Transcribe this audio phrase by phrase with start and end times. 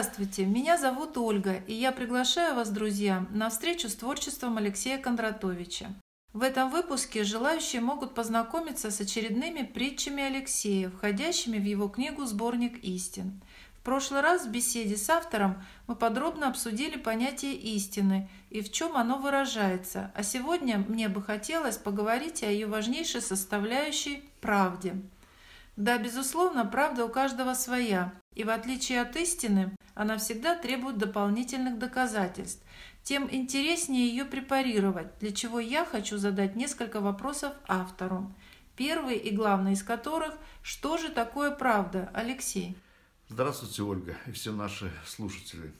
[0.00, 5.88] Здравствуйте, меня зовут Ольга, и я приглашаю вас, друзья, на встречу с творчеством Алексея Кондратовича.
[6.32, 12.78] В этом выпуске желающие могут познакомиться с очередными притчами Алексея, входящими в его книгу «Сборник
[12.84, 13.42] истин».
[13.72, 18.96] В прошлый раз в беседе с автором мы подробно обсудили понятие истины и в чем
[18.96, 24.94] оно выражается, а сегодня мне бы хотелось поговорить о ее важнейшей составляющей– правде.
[25.78, 31.76] Да, безусловно, правда у каждого своя, и в отличие от истины, она всегда требует дополнительных
[31.76, 32.64] доказательств.
[33.02, 38.32] Тем интереснее ее препарировать, для чего я хочу задать несколько вопросов автору.
[38.76, 42.76] Первый и главный из которых– что же такое правда, Алексей?
[43.28, 45.72] Здравствуйте, Ольга и все наши слушатели.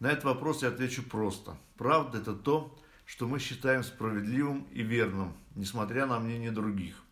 [0.00, 1.58] На этот вопрос я отвечу просто.
[1.76, 7.04] Правда– это то, что мы считаем справедливым и верным, несмотря на мнение других.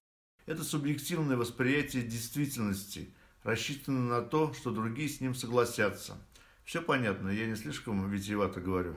[0.47, 3.13] Это субъективное восприятие действительности–
[3.47, 6.19] рассчитаны на то, что другие с ним согласятся.
[6.64, 8.97] Все понятно, я не слишком витиевато говорю.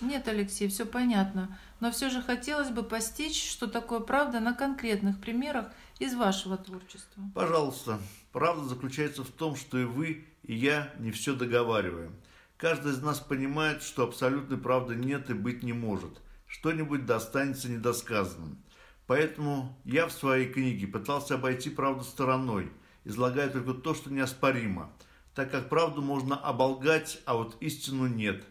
[0.00, 1.56] Нет, Алексей, все понятно.
[1.80, 5.66] Но все же хотелось бы постичь, что такое правда на конкретных примерах
[5.98, 7.22] из вашего творчества.
[7.34, 8.00] Пожалуйста.
[8.32, 12.16] Правда заключается в том, что и вы, и я не все договариваем.
[12.56, 16.20] Каждый из нас понимает, что абсолютной правды нет и быть не может.
[16.46, 18.58] Что-нибудь достанется недосказанным.
[19.06, 22.72] Поэтому я в своей книге пытался обойти правду стороной–
[23.04, 24.90] излагая только то, что неоспоримо,
[25.34, 28.44] так как правду можно оболгать, а вот истину нет.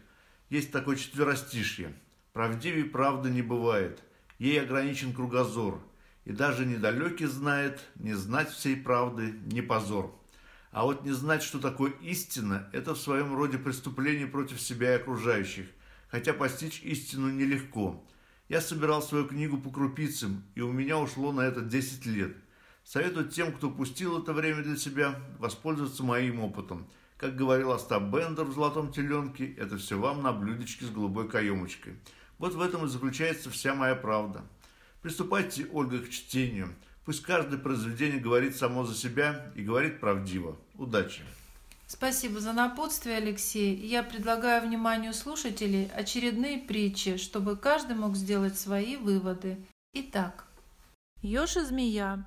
[0.50, 1.94] Есть такое четверостишье.
[2.32, 4.02] Правдивей правды не бывает,
[4.38, 5.80] ей ограничен кругозор,
[6.24, 10.14] и даже недалекий знает, не знать всей правды не позор.
[10.72, 14.96] А вот не знать, что такое истина, это в своем роде преступление против себя и
[14.96, 15.66] окружающих,
[16.08, 18.04] хотя постичь истину нелегко.
[18.48, 22.36] Я собирал свою книгу по крупицам, и у меня ушло на это 10 лет.
[22.84, 26.86] Советую тем, кто упустил это время для себя, воспользоваться моим опытом.
[27.16, 31.94] Как говорил Остап Бендер в «Золотом теленке», это все вам на блюдечке с голубой каемочкой.
[32.38, 34.42] Вот в этом и заключается вся моя правда.
[35.00, 36.74] Приступайте, Ольга, к чтению.
[37.04, 40.56] Пусть каждое произведение говорит само за себя и говорит правдиво.
[40.76, 41.22] Удачи!
[41.86, 43.76] Спасибо за напутствие, Алексей.
[43.76, 49.58] Я предлагаю вниманию слушателей очередные притчи, чтобы каждый мог сделать свои выводы.
[49.92, 50.46] Итак,
[51.22, 52.26] Ёж и змея.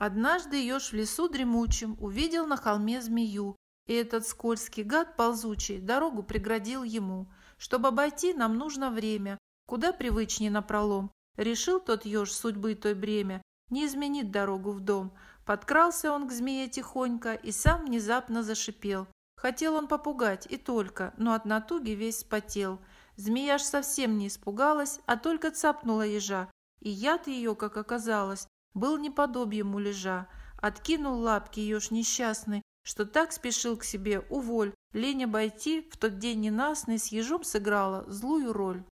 [0.00, 3.56] Однажды еж в лесу дремучем увидел на холме змею,
[3.86, 7.30] и этот скользкий гад ползучий дорогу преградил ему.
[7.58, 11.10] Чтобы обойти, нам нужно время, куда привычнее напролом.
[11.36, 15.12] Решил тот еж судьбы той бремя, не изменит дорогу в дом.
[15.44, 19.06] Подкрался он к змее тихонько и сам внезапно зашипел.
[19.36, 22.80] Хотел он попугать, и только, но от натуги весь спотел.
[23.16, 26.50] Змея ж совсем не испугалась, а только цапнула ежа.
[26.80, 33.76] И яд ее, как оказалось, был неподобием лежа, откинул лапки еж несчастный, что так спешил
[33.76, 38.84] к себе, уволь, лень обойти, в тот день ненастный с ежом сыграла злую роль.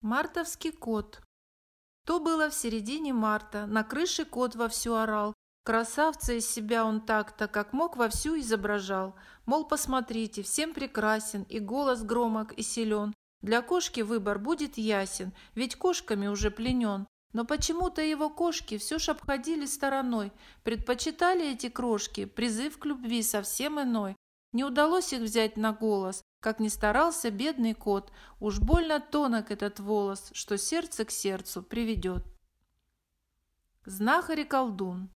[0.00, 1.22] Мартовский кот.
[2.06, 7.46] То было в середине марта, на крыше кот вовсю орал, Красавца из себя он так-то,
[7.46, 9.14] как мог, вовсю изображал.
[9.44, 13.14] Мол, посмотрите, всем прекрасен, и голос громок и силен.
[13.42, 17.06] Для кошки выбор будет ясен, ведь кошками уже пленен.
[17.32, 20.32] Но почему-то его кошки все ж обходили стороной,
[20.64, 24.16] предпочитали эти крошки, призыв к любви совсем иной.
[24.52, 28.10] Не удалось их взять на голос, как ни старался бедный кот,
[28.40, 32.24] уж больно тонок этот волос, что сердце к сердцу приведет.
[33.86, 35.10] Знахарь и колдун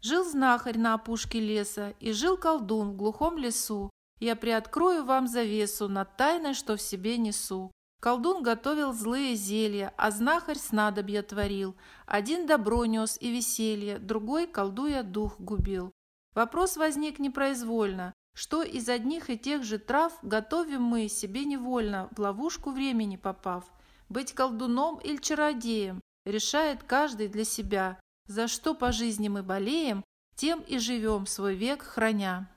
[0.00, 3.90] Жил знахарь на опушке леса, и жил колдун в глухом лесу.
[4.20, 7.70] Я приоткрою вам завесу над тайной, что в себе несу.
[8.06, 11.74] Колдун готовил злые зелья, а знахарь снадобья творил.
[12.06, 15.90] Один добро нес и веселье, другой, колдуя, дух губил.
[16.32, 18.14] Вопрос возник непроизвольно.
[18.32, 23.64] Что из одних и тех же трав готовим мы себе невольно, в ловушку времени попав?
[24.08, 27.98] Быть колдуном или чародеем решает каждый для себя.
[28.28, 30.04] За что по жизни мы болеем,
[30.36, 32.48] тем и живем свой век храня.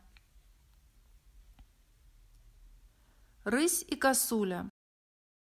[3.46, 4.70] Рысь и косуля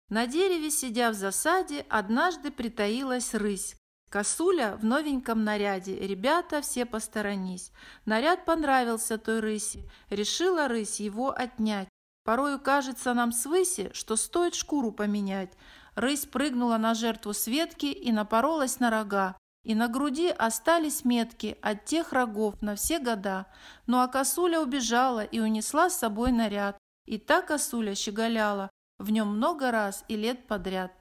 [0.10, 3.76] на дереве, сидя в засаде, однажды притаилась рысь.
[4.10, 7.72] Косуля в новеньком наряде, ребята все посторонись.
[8.06, 11.90] Наряд понравился той рыси, решила рысь его отнять.
[12.24, 15.52] Порою кажется нам свыси, что стоит шкуру поменять.
[15.96, 19.38] Рысь прыгнула на жертву Светки и напоролась на рога.
[19.64, 23.48] И на груди остались метки от тех рогов на все года.
[23.88, 26.78] Ну а косуля убежала и унесла с собой наряд.
[27.06, 28.70] И та косуля щеголяла,
[29.00, 30.92] в нем много раз и лет подряд.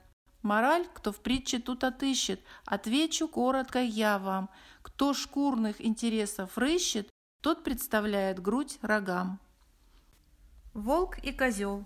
[0.42, 4.48] Мораль, кто в притче тут отыщет, отвечу коротко я вам.
[4.82, 7.08] Кто шкурных интересов рыщет,
[7.42, 9.40] тот представляет грудь рогам.
[10.72, 11.84] Волк и козел.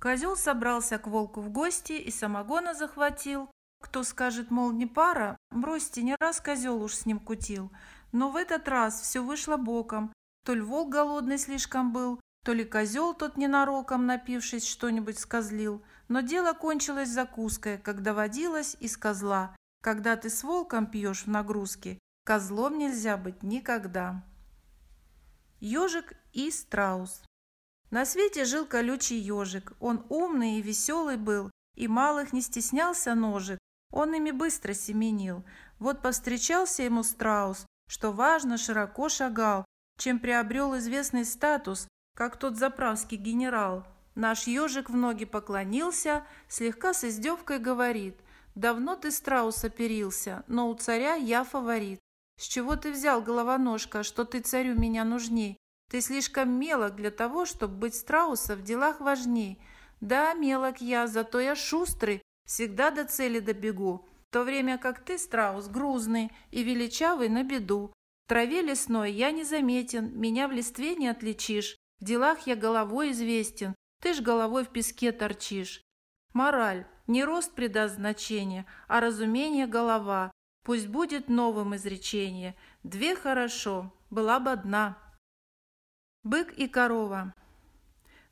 [0.00, 3.50] Козел собрался к волку в гости и самогона захватил.
[3.82, 7.70] Кто скажет, мол, не пара, бросьте, не раз козел уж с ним кутил.
[8.12, 10.12] Но в этот раз все вышло боком.
[10.44, 15.82] То ли волк голодный слишком был, то ли козел тот ненароком, напившись, что-нибудь скозлил.
[16.06, 19.56] Но дело кончилось закуской, когда водилась из козла.
[19.82, 24.24] Когда ты с волком пьешь в нагрузке, козлом нельзя быть никогда.
[25.58, 27.24] Ежик и страус.
[27.90, 29.72] На свете жил колючий ежик.
[29.80, 33.58] Он умный и веселый был, и малых не стеснялся ножек.
[33.90, 35.44] Он ими быстро семенил.
[35.80, 39.64] Вот повстречался ему страус, что важно, широко шагал,
[39.98, 43.86] чем приобрел известный статус, как тот заправский генерал.
[44.14, 48.16] Наш ежик в ноги поклонился, слегка с издевкой говорит,
[48.54, 52.00] «Давно ты страус оперился, но у царя я фаворит.
[52.40, 55.58] С чего ты взял, головоножка, что ты царю меня нужней?
[55.90, 59.60] Ты слишком мелок для того, чтобы быть страусом в делах важней.
[60.00, 64.06] Да, мелок я, зато я шустрый, всегда до цели добегу.
[64.30, 67.92] В то время как ты, страус, грузный и величавый на беду.
[68.24, 71.76] В траве лесной я незаметен, меня в листве не отличишь.
[72.00, 75.82] В делах я головой известен, ты ж головой в песке торчишь.
[76.32, 76.86] Мораль.
[77.06, 80.32] Не рост придаст значение, а разумение голова.
[80.64, 82.56] Пусть будет новым изречение.
[82.82, 84.98] Две хорошо, была бы одна.
[86.24, 87.32] Бык и корова.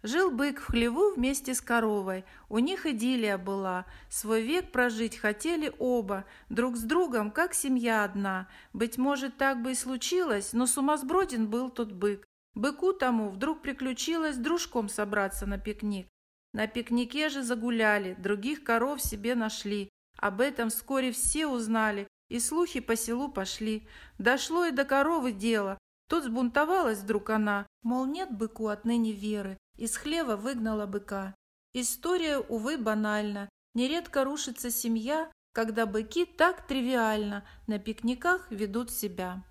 [0.03, 2.25] Жил бык в хлеву вместе с коровой.
[2.49, 3.87] У них идиллия была.
[4.11, 8.49] Свой век прожить хотели оба, друг с другом, как семья одна.
[8.73, 12.27] Быть может, так бы и случилось, но сумасброден был тот бык.
[12.55, 16.09] Быку тому вдруг приключилось дружком собраться на пикник.
[16.53, 19.89] На пикнике же загуляли, других коров себе нашли.
[20.17, 23.89] Об этом вскоре все узнали, и слухи по селу пошли.
[24.19, 25.79] Дошло и до коровы дело.
[26.09, 31.35] Тут сбунтовалась вдруг она, мол, нет быку отныне веры, из хлева выгнала быка.
[31.73, 33.49] История, увы, банальна.
[33.75, 39.43] Нередко рушится семья, когда быки так тривиально на пикниках ведут себя.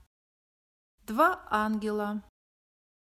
[1.06, 2.24] Два ангела.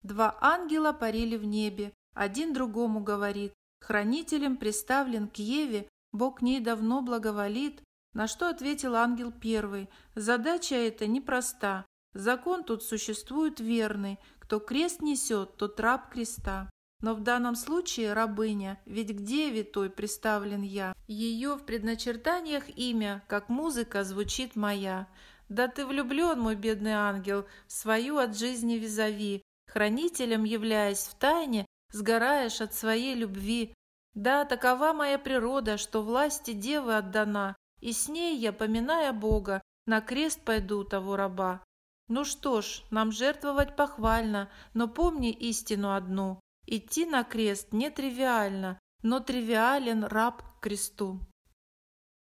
[0.04, 1.94] Два ангела парили в небе.
[2.14, 7.82] Один другому говорит, хранителем приставлен к Еве, Бог к ней давно благоволит.
[8.14, 14.20] На что ответил ангел первый, задача эта непроста, Закон тут существует верный.
[14.40, 16.70] Кто крест несет, тот раб креста.
[17.02, 20.96] Но в данном случае рабыня, ведь к деве той приставлен я.
[21.08, 25.08] Ее в предначертаниях имя, как музыка звучит моя.
[25.50, 29.42] Да ты влюблен, мой бедный ангел, в свою от жизни визави,
[29.74, 33.74] хранителем являясь в тайне, сгораешь от своей любви.
[34.14, 40.00] Да, такова моя природа, что власти девы отдана, и с ней я, поминая Бога, на
[40.00, 41.64] крест пойду того раба.
[42.08, 46.40] Ну что ж, нам жертвовать похвально, но помни истину одну.
[46.68, 51.20] Идти на крест нетривиально, но тривиален раб к кресту.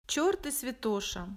[0.08, 1.28] Черт и святоша.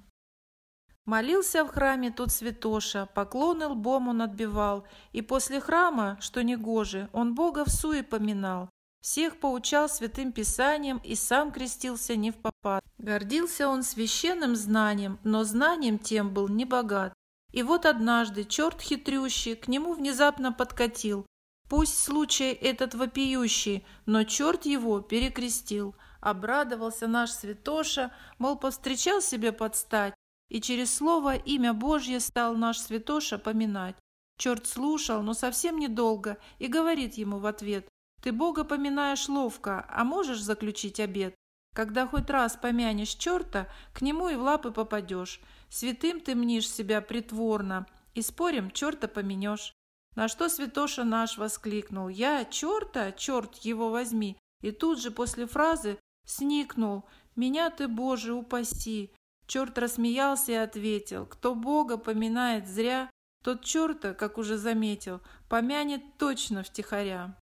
[1.09, 7.33] Молился в храме тут святоша, поклоны лбом он отбивал, и после храма, что негоже, он
[7.33, 8.69] Бога в суе поминал.
[9.01, 12.83] Всех поучал святым писанием и сам крестился не в попад.
[12.99, 17.11] Гордился он священным знанием, но знанием тем был не богат.
[17.53, 21.25] И вот однажды черт хитрющий к нему внезапно подкатил.
[21.67, 25.95] Пусть случай этот вопиющий, но черт его перекрестил.
[26.21, 30.13] Обрадовался наш святоша, мол, повстречал себе подстать,
[30.49, 33.95] и через слово имя Божье стал наш святоша поминать.
[34.37, 37.87] Черт слушал, но совсем недолго, и говорит ему в ответ,
[38.21, 41.35] «Ты Бога поминаешь ловко, а можешь заключить обет?
[41.75, 45.39] Когда хоть раз помянешь черта, к нему и в лапы попадешь.
[45.69, 49.73] Святым ты мнишь себя притворно, и спорим, черта поменешь.
[50.15, 52.09] На что святоша наш воскликнул.
[52.09, 54.37] Я черта, черт его возьми.
[54.61, 57.05] И тут же после фразы сникнул.
[57.35, 59.13] Меня ты, Боже, упаси.
[59.49, 61.25] Черт рассмеялся и ответил.
[61.25, 63.09] Кто Бога поминает зря,
[63.43, 67.35] тот черта, как уже заметил, помянет точно втихаря.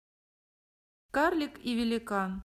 [1.12, 2.44] Карлик и великан.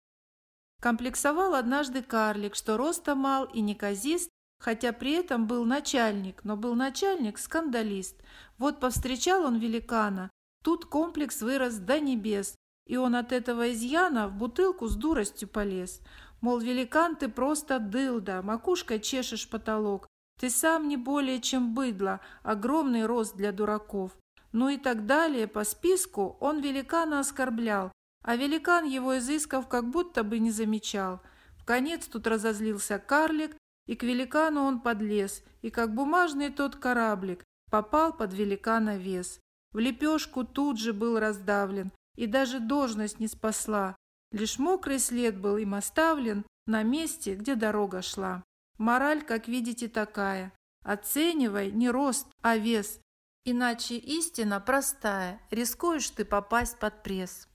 [0.81, 6.75] Комплексовал однажды карлик, что роста мал и неказист, хотя при этом был начальник, но был
[6.75, 8.21] начальник скандалист.
[8.57, 10.29] Вот повстречал он великана,
[10.65, 12.57] тут комплекс вырос до небес,
[12.87, 16.01] и он от этого изъяна в бутылку с дуростью полез.
[16.45, 20.07] Мол, великан, ты просто дылда, макушкой чешешь потолок,
[20.39, 24.11] ты сам не более чем быдло, огромный рост для дураков.
[24.51, 27.91] Ну и так далее по списку он великана оскорблял,
[28.23, 31.19] а великан его изысков как будто бы не замечал.
[31.57, 37.43] В конец тут разозлился карлик, и к великану он подлез, и как бумажный тот кораблик
[37.71, 39.39] попал под великана вес.
[39.71, 43.95] В лепешку тут же был раздавлен, и даже должность не спасла.
[44.31, 48.43] Лишь мокрый след был им оставлен на месте, где дорога шла.
[48.77, 50.51] Мораль, как видите, такая.
[50.83, 52.99] Оценивай не рост, а вес.
[53.45, 57.47] Иначе истина простая, рискуешь ты попасть под пресс.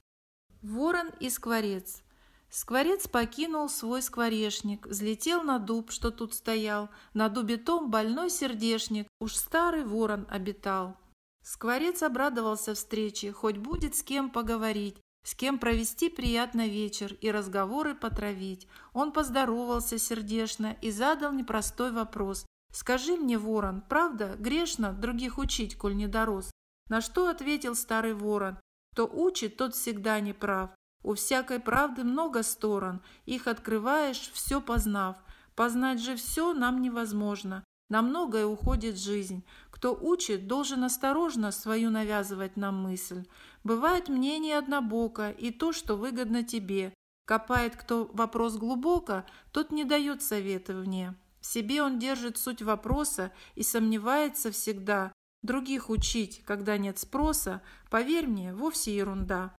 [0.63, 2.03] Ворон и скворец.
[2.49, 6.91] Скворец покинул свой скворечник, взлетел на дуб, что тут стоял.
[7.15, 10.97] На дубе том больной сердешник, уж старый ворон обитал.
[11.43, 17.95] Скворец обрадовался встрече, хоть будет с кем поговорить, с кем провести приятно вечер и разговоры
[17.95, 18.67] потравить.
[18.93, 22.47] Он поздоровался сердечно и задал непростой вопрос.
[22.73, 26.51] «Скажи мне, ворон, правда, грешно других учить, коль не дорос?»
[26.89, 28.59] На что ответил старый ворон.
[28.93, 30.71] «Кто учит, тот всегда не прав.
[31.03, 35.17] У всякой правды много сторон, их открываешь, все познав.
[35.55, 37.65] Познать же все нам невозможно.
[37.89, 39.45] На многое уходит жизнь.
[39.71, 43.25] Кто учит, должен осторожно свою навязывать нам мысль.
[43.63, 46.95] Бывает мнение однобоко и то, что выгодно тебе.
[47.27, 51.15] Копает кто вопрос глубоко, тот не дает советы вне.
[51.41, 55.13] В себе он держит суть вопроса и сомневается всегда.
[55.43, 59.55] Других учить, когда нет спроса, поверь мне, вовсе ерунда.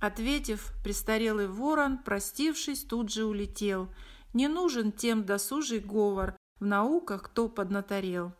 [0.00, 3.92] Ответив, престарелый ворон, простившись, тут же улетел.
[4.34, 8.32] Не нужен тем досужий говор, в науках кто поднаторел.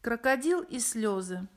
[0.00, 1.48] Крокодил и слезы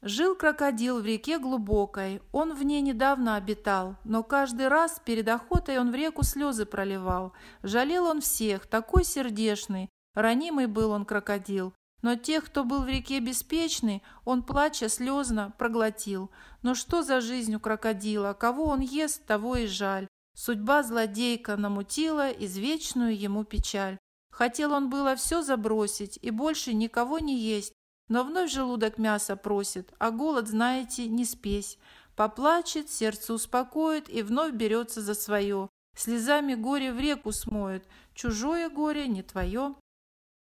[0.00, 5.78] Жил крокодил в реке глубокой, он в ней недавно обитал, но каждый раз перед охотой
[5.78, 7.32] он в реку слезы проливал.
[7.64, 11.74] Жалел он всех, такой сердешный, ранимый был он крокодил.
[12.00, 16.30] Но тех, кто был в реке беспечный, он, плача слезно, проглотил.
[16.62, 18.34] Но что за жизнь у крокодила?
[18.34, 20.06] Кого он ест, того и жаль.
[20.36, 23.98] Судьба злодейка намутила извечную ему печаль.
[24.30, 27.72] Хотел он было все забросить и больше никого не есть,
[28.08, 31.78] но вновь желудок мяса просит, а голод, знаете, не спесь.
[32.16, 35.68] Поплачет, сердце успокоит и вновь берется за свое.
[35.96, 39.74] Слезами горе в реку смоет, чужое горе не твое.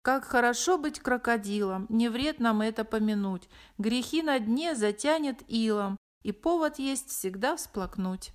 [0.03, 3.49] Как хорошо быть крокодилом, не вред нам это помянуть.
[3.79, 8.33] Грехи на дне затянет илом, и повод есть всегда всплакнуть.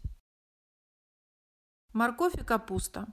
[1.93, 3.07] Морковь и капуста.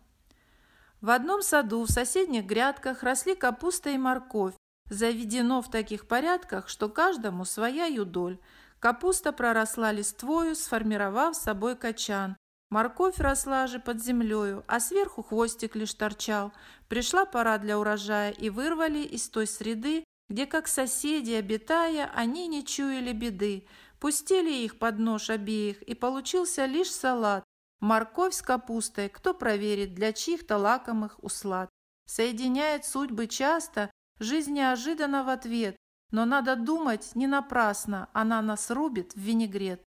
[1.00, 4.54] В одном саду в соседних грядках росли капуста и морковь,
[4.88, 8.38] Заведено в таких порядках, что каждому своя юдоль.
[8.78, 12.36] Капуста проросла листвою, сформировав собой качан.
[12.70, 16.52] Морковь росла же под землею, а сверху хвостик лишь торчал.
[16.88, 22.64] Пришла пора для урожая, и вырвали из той среды, где, как соседи, обитая, они не
[22.64, 23.66] чуяли беды.
[24.00, 27.44] Пустили их под нож обеих, и получился лишь салат.
[27.80, 31.68] Морковь с капустой, кто проверит, для чьих-то лакомых услад.
[32.06, 35.76] Соединяет судьбы часто, Жизнь неожиданно в ответ,
[36.10, 39.82] но надо думать не напрасно, она нас рубит в винегрет.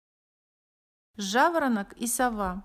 [1.17, 2.65] Жаворонок и сова.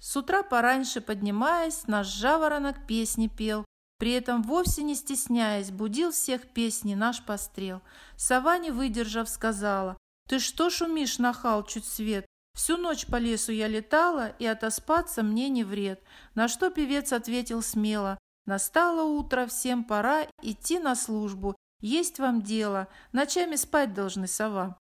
[0.00, 3.64] С утра пораньше поднимаясь, наш жаворонок песни пел,
[3.98, 7.82] при этом вовсе не стесняясь, будил всех песни наш пострел.
[8.16, 12.24] Сова, не выдержав, сказала, «Ты что шумишь, нахал, чуть свет?
[12.54, 16.02] Всю ночь по лесу я летала, и отоспаться мне не вред».
[16.34, 18.18] На что певец ответил смело,
[18.50, 21.54] Настало утро, всем пора идти на службу.
[21.80, 24.76] Есть вам дело, ночами спать должны сова.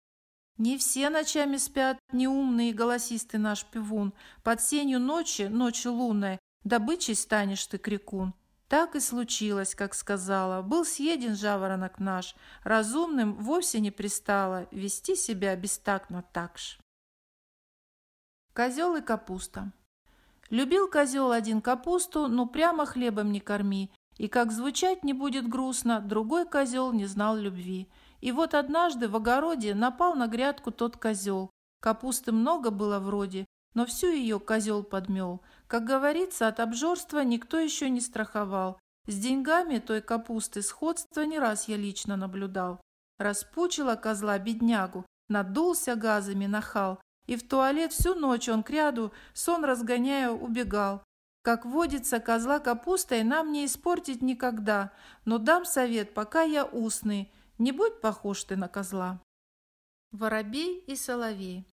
[0.60, 4.13] Не все ночами спят, неумный и голосистый наш пивун.
[4.43, 8.36] Под сенью ночи, ночи лунной, добычей станешь ты, крикун.
[8.67, 10.62] Так и случилось, как сказала.
[10.62, 12.36] Был съеден жаворонок наш.
[12.63, 16.77] Разумным вовсе не пристало вести себя бестактно так ж.
[18.53, 19.72] Козел и капуста.
[20.50, 23.92] Любил козел один капусту, но прямо хлебом не корми.
[24.18, 27.90] И как звучать не будет грустно, другой козел не знал любви.
[28.22, 31.50] И вот однажды в огороде напал на грядку тот козел.
[31.82, 35.42] Капусты много было вроде, но всю ее козел подмел.
[35.68, 38.80] Как говорится, от обжорства никто еще не страховал.
[39.08, 42.82] С деньгами той капусты сходство не раз я лично наблюдал.
[43.20, 50.29] Распучила козла беднягу, надулся газами, нахал, и в туалет всю ночь он кряду, сон разгоняя,
[50.29, 51.03] убегал.
[51.41, 54.91] Как водится, козла капустой нам не испортить никогда,
[55.25, 59.22] но дам совет, пока я устный, не будь похож ты на козла.
[60.12, 61.67] Воробей и соловей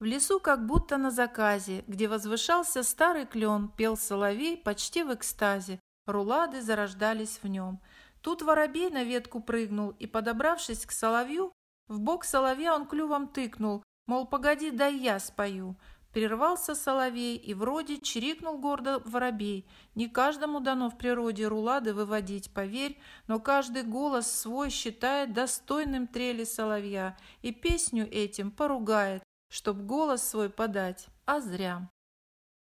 [0.00, 5.80] В лесу как будто на заказе, где возвышался старый клен, пел соловей почти в экстазе,
[6.06, 7.80] рулады зарождались в нем.
[8.20, 11.52] Тут воробей на ветку прыгнул и, подобравшись к соловью,
[11.88, 15.76] в бок соловья он клювом тыкнул, Мол, погоди, да я спою.
[16.12, 19.68] Прервался соловей, и вроде чирикнул гордо воробей.
[19.94, 26.44] Не каждому дано в природе рулады выводить, поверь, но каждый голос свой считает достойным трели
[26.44, 31.90] соловья и песню этим поругает, чтоб голос свой подать, а зря.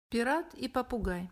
[0.10, 1.29] Пират и попугай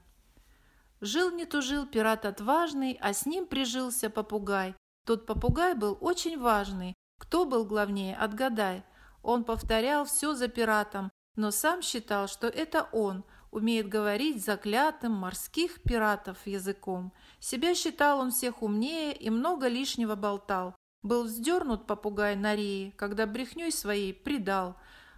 [1.02, 4.76] Жил не тужил пират отважный, а с ним прижился попугай.
[5.06, 6.94] Тот попугай был очень важный.
[7.20, 8.84] Кто был главнее, отгадай.
[9.26, 15.82] Он повторял все за пиратом, но сам считал, что это он умеет говорить заклятым морских
[15.82, 17.12] пиратов языком.
[17.40, 20.76] Себя считал он всех умнее и много лишнего болтал.
[21.02, 24.76] Был вздернут попугай на рее, когда брехней своей предал.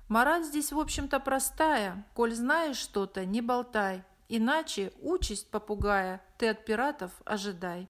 [0.08, 2.08] Мораль здесь, в общем-то, простая.
[2.14, 4.06] Коль знаешь что-то, не болтай.
[4.30, 7.90] Иначе участь попугая ты от пиратов ожидай.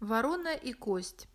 [0.00, 1.28] Ворона и кость.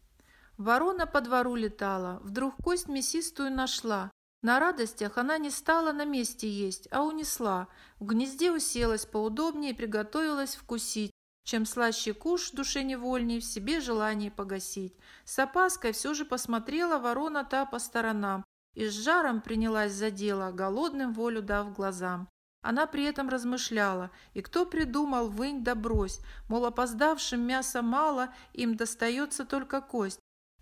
[0.60, 4.12] Ворона по двору летала, вдруг кость мясистую нашла,
[4.42, 7.68] на радостях она не стала на месте есть, а унесла.
[8.00, 11.12] В гнезде уселась поудобнее и приготовилась вкусить.
[11.46, 14.96] Чем слаще куш, душе невольней, в себе желание погасить.
[15.26, 18.44] С опаской все же посмотрела ворона та по сторонам
[18.76, 22.30] и с жаром принялась за дело, голодным волю дав глазам.
[22.62, 28.76] Она при этом размышляла, и кто придумал вынь да брось, мол, опоздавшим мяса мало, им
[28.76, 30.20] достается только кость.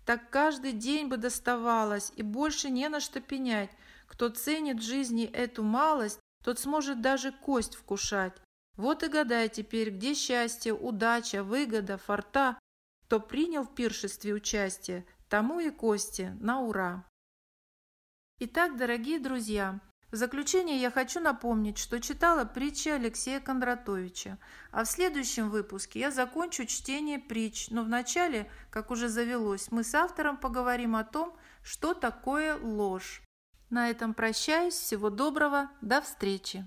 [0.08, 3.68] Так каждый день бы доставалось, и больше не на что пенять.
[4.06, 8.32] Кто ценит в жизни эту малость, тот сможет даже кость вкушать.
[8.78, 12.58] Вот и гадай теперь, где счастье, удача, выгода, форта.
[13.04, 17.04] Кто принял в пиршестве участие, тому и кости на ура.
[18.38, 19.78] Итак, дорогие друзья,
[20.10, 24.38] в заключение я хочу напомнить, что читала притчи Алексея Кондратовича,
[24.70, 29.94] а в следующем выпуске я закончу чтение притч, но вначале, как уже завелось, мы с
[29.94, 33.22] автором поговорим о том, что такое ложь.
[33.68, 36.66] На этом прощаюсь, всего доброго, до встречи!